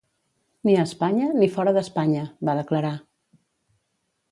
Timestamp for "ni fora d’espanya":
1.41-2.25